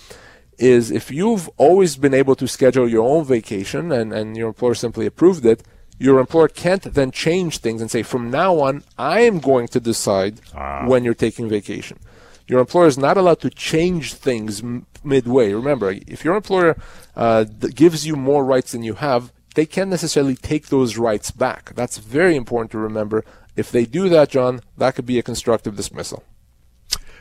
[0.58, 4.74] is if you've always been able to schedule your own vacation and, and your employer
[4.74, 5.62] simply approved it,
[5.98, 9.80] your employer can't then change things and say, from now on, I am going to
[9.80, 10.86] decide ah.
[10.86, 11.98] when you're taking vacation.
[12.46, 15.52] Your employer is not allowed to change things m- midway.
[15.52, 16.76] Remember, if your employer
[17.16, 21.74] uh, gives you more rights than you have, they can't necessarily take those rights back.
[21.74, 23.24] That's very important to remember.
[23.56, 26.22] If they do that, John, that could be a constructive dismissal.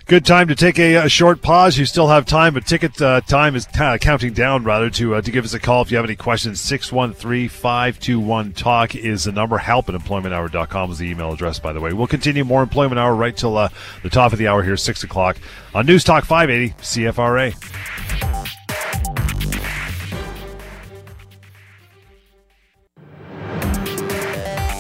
[0.07, 1.79] Good time to take a, a, short pause.
[1.79, 5.21] You still have time, but ticket uh, time is t- counting down rather to uh,
[5.21, 6.61] to give us a call if you have any questions.
[6.61, 9.57] 613-521-TALK is the number.
[9.57, 11.91] Help at employmenthour.com is the email address, by the way.
[11.91, 13.69] We'll continue more Employment Hour right till uh,
[14.03, 15.37] the top of the hour here, 6 o'clock
[15.73, 17.55] on News Talk 580 CFRA.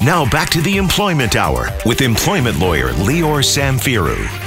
[0.05, 4.44] Now back to the Employment Hour with employment lawyer Lior Samfiru.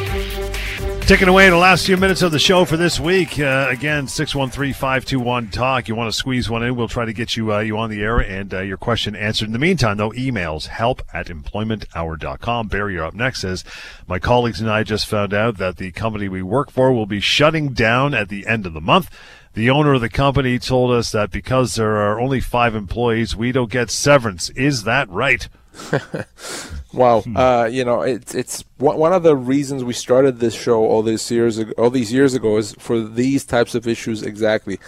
[1.09, 3.41] Ticking away in the last few minutes of the show for this week.
[3.41, 5.89] Uh, again, 613-521-TALK.
[5.89, 8.03] You want to squeeze one in, we'll try to get you uh, you on the
[8.03, 9.47] air and uh, your question answered.
[9.47, 12.69] In the meantime, though, emails help at employmenthour.com.
[12.69, 13.41] Barry, you're up next.
[13.41, 13.65] Says,
[14.07, 17.21] my colleagues and I just found out that the company we work for will be
[17.21, 19.09] shutting down at the end of the month.
[19.55, 23.51] The owner of the company told us that because there are only five employees, we
[23.51, 24.51] don't get severance.
[24.51, 25.49] Is that right?
[26.93, 27.37] wow, hmm.
[27.37, 31.31] uh, you know, it's it's one of the reasons we started this show all these
[31.31, 34.79] years ago, all these years ago is for these types of issues exactly.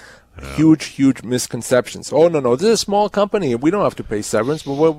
[0.41, 0.57] Yeah.
[0.57, 2.13] Huge, huge misconceptions.
[2.13, 3.55] Oh no, no, this is a small company.
[3.55, 4.97] We don't have to pay severance, but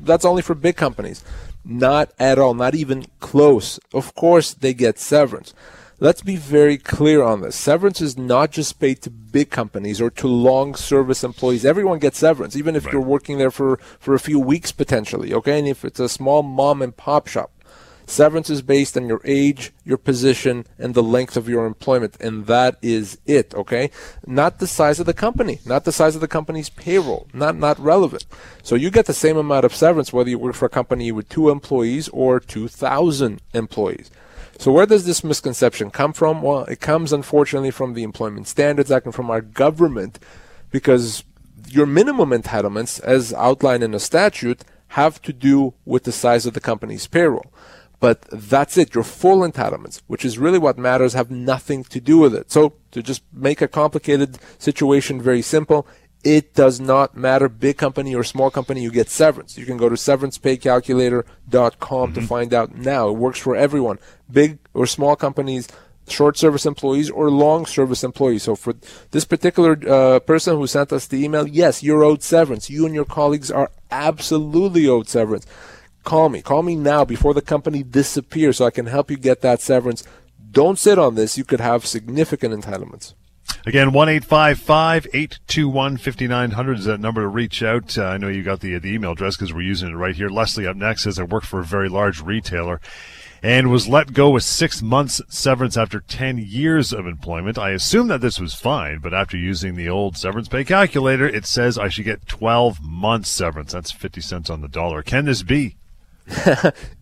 [0.00, 1.24] that's only for big companies.
[1.64, 2.54] Not at all.
[2.54, 3.78] Not even close.
[3.92, 5.52] Of course, they get severance.
[6.00, 7.56] Let's be very clear on this.
[7.56, 11.64] Severance is not just paid to big companies or to long service employees.
[11.64, 12.92] Everyone gets severance, even if right.
[12.92, 15.58] you're working there for, for a few weeks potentially, okay?
[15.58, 17.50] And if it's a small mom and pop shop.
[18.06, 22.46] Severance is based on your age, your position, and the length of your employment, and
[22.46, 23.90] that is it, okay?
[24.24, 27.78] Not the size of the company, not the size of the company's payroll, not not
[27.78, 28.24] relevant.
[28.62, 31.28] So you get the same amount of severance whether you work for a company with
[31.28, 34.10] two employees or 2,000 employees.
[34.58, 36.42] So where does this misconception come from?
[36.42, 40.18] Well, it comes unfortunately from the Employment Standards Act and from our government
[40.72, 41.22] because
[41.68, 46.54] your minimum entitlements, as outlined in a statute, have to do with the size of
[46.54, 47.52] the company's payroll.
[48.00, 48.94] But that's it.
[48.94, 52.50] Your full entitlements, which is really what matters, have nothing to do with it.
[52.50, 55.86] So to just make a complicated situation very simple,
[56.24, 59.56] it does not matter big company or small company you get severance.
[59.56, 62.14] You can go to severancepaycalculator.com mm-hmm.
[62.14, 63.08] to find out now.
[63.08, 64.00] It works for everyone
[64.30, 65.68] big or small companies
[66.08, 68.42] short service employees or long service employees.
[68.42, 68.74] So for
[69.10, 72.70] this particular uh, person who sent us the email yes you're owed severance.
[72.70, 75.46] You and your colleagues are absolutely owed severance.
[76.04, 76.42] Call me.
[76.42, 80.02] Call me now before the company disappears so i can help you get that severance.
[80.50, 81.36] Don't sit on this.
[81.36, 83.14] You could have significant entitlements.
[83.68, 87.98] Again, 1 821 5900 is that number to reach out.
[87.98, 90.30] Uh, I know you got the, the email address because we're using it right here.
[90.30, 92.80] Leslie up next says, I work for a very large retailer
[93.42, 97.58] and was let go with six months severance after 10 years of employment.
[97.58, 101.44] I assume that this was fine, but after using the old severance pay calculator, it
[101.44, 103.74] says I should get 12 months severance.
[103.74, 105.02] That's 50 cents on the dollar.
[105.02, 105.76] Can this be?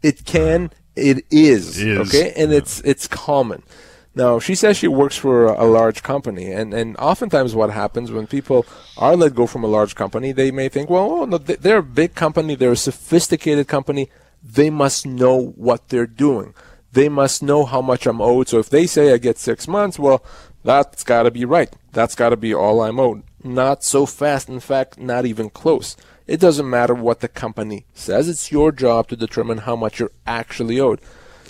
[0.03, 0.73] it can.
[0.97, 2.13] It is, is.
[2.13, 2.33] Okay.
[2.37, 2.59] And yeah.
[2.59, 3.63] it's, it's common.
[4.17, 8.27] Now, she says she works for a large company, and, and oftentimes what happens when
[8.27, 8.65] people
[8.97, 11.83] are let go from a large company, they may think, well, oh, no, they're a
[11.83, 14.09] big company, they're a sophisticated company,
[14.43, 16.55] they must know what they're doing.
[16.93, 18.49] They must know how much I'm owed.
[18.49, 20.25] So if they say I get six months, well,
[20.65, 21.71] that's got to be right.
[21.93, 23.23] That's got to be all I'm owed.
[23.45, 24.49] Not so fast.
[24.49, 25.95] In fact, not even close.
[26.27, 28.31] It doesn't matter what the company says.
[28.31, 31.03] It's your job to determine how much you're actually owed.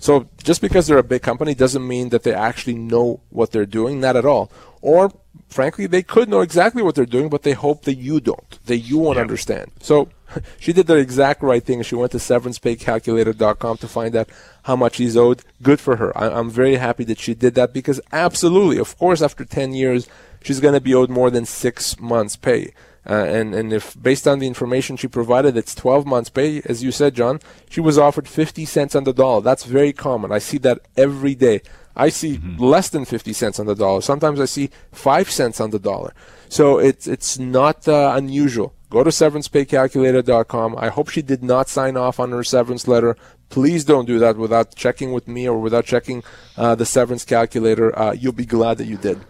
[0.07, 3.67] So just because they're a big company doesn't mean that they actually know what they're
[3.67, 3.99] doing.
[3.99, 4.53] Not at all.
[4.81, 5.11] Or
[5.49, 8.79] frankly, they could know exactly what they're doing, but they hope that you don't, that
[8.79, 9.73] you won't understand.
[9.81, 10.09] So
[10.61, 11.83] she did the exact right thing.
[11.83, 14.29] She went to severancepaycalculator.com to find out
[14.63, 15.43] how much he's owed.
[15.61, 16.17] Good for her.
[16.17, 20.07] I, am very happy that she did that because absolutely, of course, after 10 years,
[20.41, 22.73] she's going to be owed more than six months' pay.
[23.09, 26.83] Uh, and and if based on the information she provided, it's 12 months pay, as
[26.83, 27.41] you said, John.
[27.71, 29.43] She was offered 50 cents on the dollar.
[29.43, 30.33] That's very common.
[30.33, 31.63] I see that every day.
[31.95, 32.63] I see mm-hmm.
[32.63, 34.03] less than 50 cents on the dollar.
[34.03, 36.13] Sometimes I see five cents on the dollar.
[36.49, 38.75] So it's it's not uh, unusual.
[38.91, 40.77] Go to severancepaycalculator.com.
[40.79, 43.17] I hope she did not sign off on her severance letter.
[43.49, 46.23] Please don't do that without checking with me or without checking
[46.57, 47.97] uh, the severance calculator.
[47.99, 49.21] Uh, you'll be glad that you did.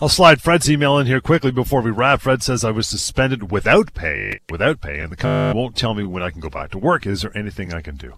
[0.00, 2.20] I'll slide Fred's email in here quickly before we wrap.
[2.20, 6.04] Fred says I was suspended without pay, without pay, and the company won't tell me
[6.04, 7.04] when I can go back to work.
[7.04, 8.14] Is there anything I can do?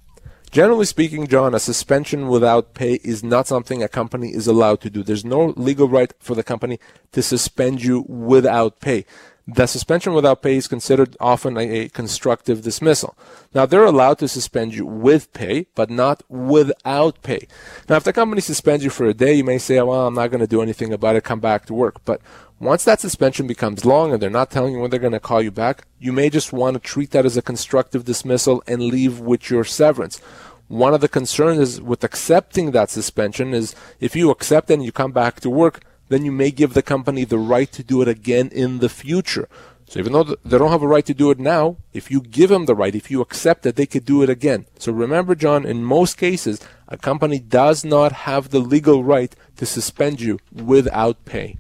[0.51, 4.91] Generally speaking, John, a suspension without pay is not something a company is allowed to
[4.91, 5.03] do.
[5.03, 6.79] There's no legal right for the company
[7.13, 9.07] to suspend you without pay.
[9.53, 13.17] The suspension without pay is considered often a, constructive dismissal.
[13.53, 17.49] Now, they're allowed to suspend you with pay, but not without pay.
[17.89, 20.31] Now, if the company suspends you for a day, you may say, well, I'm not
[20.31, 22.05] going to do anything about it, come back to work.
[22.05, 22.21] But
[22.61, 25.43] once that suspension becomes long and they're not telling you when they're going to call
[25.43, 29.19] you back, you may just want to treat that as a constructive dismissal and leave
[29.19, 30.21] with your severance.
[30.69, 34.85] One of the concerns is with accepting that suspension is if you accept it and
[34.85, 38.03] you come back to work, then you may give the company the right to do
[38.03, 39.49] it again in the future.
[39.87, 42.51] So even though they don't have a right to do it now, if you give
[42.51, 44.67] them the right, if you accept that they could do it again.
[44.79, 49.67] So remember, John, in most cases, a company does not have the legal right to
[49.67, 51.57] suspend you without pay.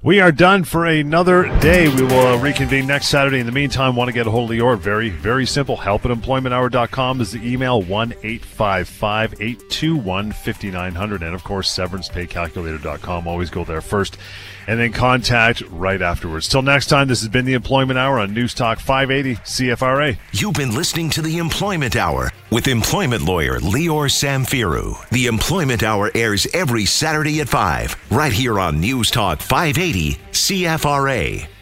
[0.00, 1.88] We are done for another day.
[1.88, 3.40] We will uh, reconvene next Saturday.
[3.40, 4.78] In the meantime, want to get a hold of Lior?
[4.78, 5.76] Very, very simple.
[5.76, 11.22] Help at employmenthour.com is the email 1 855 821 5900.
[11.24, 13.26] And of course, severancepaycalculator.com.
[13.26, 14.18] Always go there first
[14.68, 16.46] and then contact right afterwards.
[16.46, 20.16] Till next time, this has been the Employment Hour on News Talk 580 CFRA.
[20.32, 25.08] You've been listening to the Employment Hour with employment lawyer Lior Samfiru.
[25.08, 31.57] The Employment Hour airs every Saturday at 5 right here on News Talk 580 CFRA.